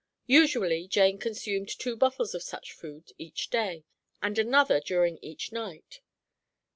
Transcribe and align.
Usually 0.25 0.87
Jane 0.87 1.19
consumed 1.19 1.69
two 1.69 1.95
bottles 1.95 2.33
of 2.33 2.41
such 2.41 2.71
food 2.73 3.11
each 3.19 3.51
day, 3.51 3.83
and 4.19 4.39
another 4.39 4.79
during 4.79 5.19
each 5.21 5.51
night. 5.51 6.01